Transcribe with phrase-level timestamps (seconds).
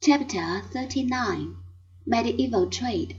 [0.00, 1.56] Chapter 39
[2.06, 3.16] Medieval Trade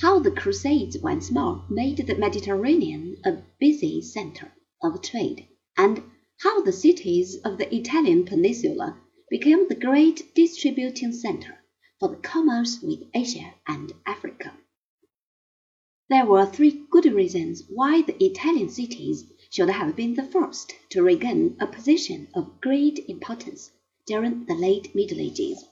[0.00, 4.50] How the Crusades once more made the Mediterranean a busy center
[4.82, 5.46] of trade,
[5.76, 6.02] and
[6.40, 8.98] how the cities of the Italian peninsula
[9.30, 11.56] became the great distributing center
[12.00, 14.54] for the commerce with Asia and Africa.
[16.10, 21.04] There were three good reasons why the Italian cities should have been the first to
[21.04, 23.70] regain a position of great importance
[24.04, 25.64] during the late Middle Ages.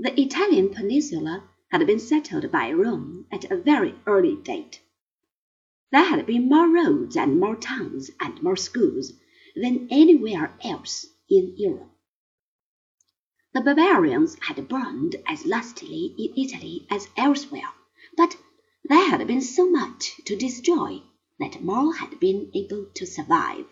[0.00, 1.42] The Italian peninsula
[1.72, 4.80] had been settled by Rome at a very early date.
[5.90, 9.14] There had been more roads and more towns and more schools
[9.56, 11.90] than anywhere else in Europe.
[13.52, 17.74] The barbarians had burned as lustily in Italy as elsewhere,
[18.16, 18.36] but
[18.84, 21.02] there had been so much to destroy
[21.40, 23.66] that more had been able to survive.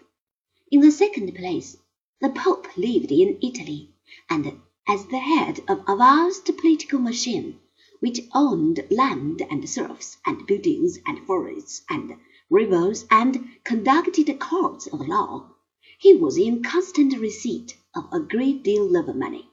[0.72, 1.76] In the second place,
[2.20, 3.94] the Pope lived in Italy,
[4.28, 7.58] and as the head of a vast political machine,
[8.00, 12.16] which owned land and serfs and buildings and forests and
[12.48, 15.50] rivers and conducted courts of law,
[15.98, 19.48] he was in constant receipt of a great deal of money.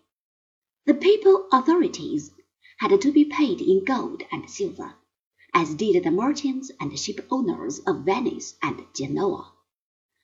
[0.86, 2.31] The papal authorities
[2.78, 4.94] had to be paid in gold and silver,
[5.53, 9.52] as did the merchants and ship owners of Venice and Genoa.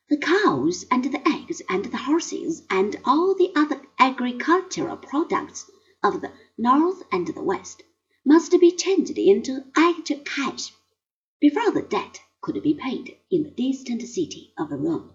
[0.09, 5.69] The cows and the eggs and the horses and all the other agricultural products
[6.01, 7.83] of the North and the West
[8.25, 10.71] must be changed into actual cash
[11.41, 15.11] before the debt could be paid in the distant city of Rome.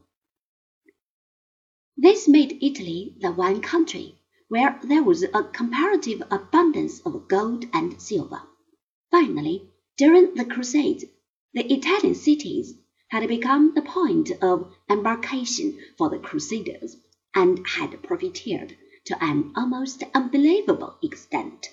[1.97, 4.19] This made Italy the one country
[4.49, 8.43] where there was a comparative abundance of gold and silver.
[9.11, 11.05] Finally, during the Crusades,
[11.55, 12.75] the Italian cities
[13.09, 16.97] had become the point of embarkation for the Crusaders,
[17.35, 21.71] and had profiteered to an almost unbelievable extent.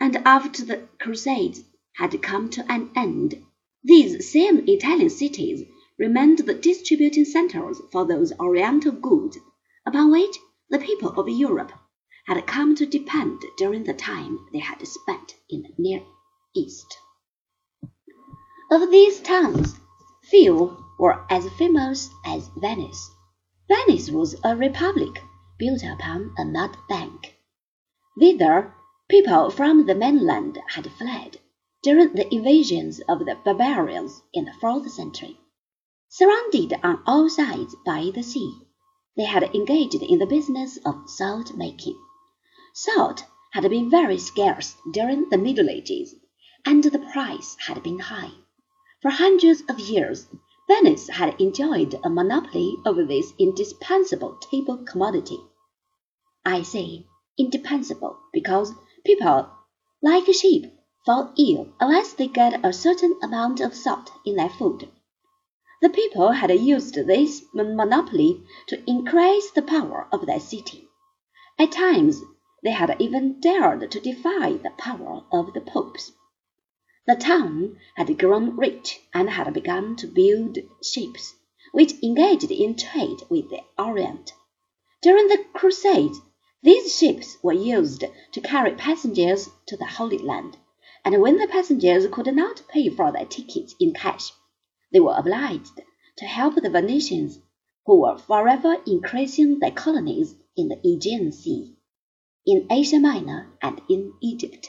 [0.00, 3.44] And after the Crusades had come to an end,
[3.82, 5.62] these same Italian cities
[5.98, 9.38] remained the distributing centers for those Oriental goods
[9.86, 10.36] upon which
[10.68, 11.72] the people of Europe
[12.26, 16.02] had come to depend during the time they had spent in the Near
[16.54, 16.98] East.
[18.70, 19.74] Of these towns,
[20.24, 23.10] few were as famous as Venice.
[23.68, 25.22] Venice was a republic
[25.58, 27.36] built upon a mud bank.
[28.18, 28.72] Thither
[29.10, 31.38] people from the mainland had fled
[31.82, 35.38] during the invasions of the barbarians in the fourth century.
[36.08, 38.58] Surrounded on all sides by the sea,
[39.18, 42.00] they had engaged in the business of salt making.
[42.72, 46.14] Salt had been very scarce during the Middle Ages,
[46.64, 48.32] and the price had been high.
[49.02, 50.26] For hundreds of years,
[50.68, 55.38] Venice had enjoyed a monopoly over this indispensable table commodity.
[56.44, 57.06] I say
[57.38, 59.48] indispensable because people,
[60.02, 60.66] like sheep,
[61.06, 64.90] fall ill unless they get a certain amount of salt in their food.
[65.80, 70.86] The people had used this monopoly to increase the power of their city.
[71.58, 72.20] At times
[72.62, 76.12] they had even dared to defy the power of the popes.
[77.08, 81.36] The town had grown rich and had begun to build ships,
[81.72, 84.34] which engaged in trade with the Orient.
[85.00, 86.20] During the Crusades,
[86.62, 90.58] these ships were used to carry passengers to the Holy Land,
[91.02, 94.30] and when the passengers could not pay for their tickets in cash,
[94.92, 95.80] they were obliged
[96.18, 97.38] to help the Venetians,
[97.86, 101.74] who were forever increasing their colonies in the Aegean Sea,
[102.44, 104.68] in Asia Minor, and in Egypt.